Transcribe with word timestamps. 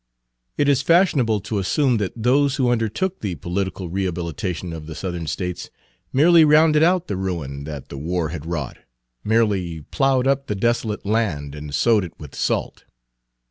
It 0.57 0.67
is 0.67 0.81
fashionable 0.81 1.41
to 1.41 1.59
assume 1.59 1.97
that 1.97 2.13
those 2.23 2.55
who 2.55 2.71
undertook 2.71 3.19
the 3.19 3.35
political 3.35 3.87
rehabilitation 3.87 4.73
of 4.73 4.87
the 4.87 4.95
Southern 4.95 5.27
States 5.27 5.69
merely 6.11 6.43
rounded 6.43 6.81
out 6.81 7.05
the 7.05 7.15
ruin 7.15 7.65
that 7.65 7.89
the 7.89 7.99
war 7.99 8.29
had 8.29 8.47
wrought 8.47 8.77
merely 9.23 9.81
ploughed 9.81 10.25
up 10.25 10.47
Page 10.47 10.55
150 10.55 10.55
the 10.55 10.59
desolate 10.59 11.05
land 11.05 11.53
and 11.53 11.75
sowed 11.75 12.03
it 12.03 12.19
with 12.19 12.33
salt. 12.33 12.83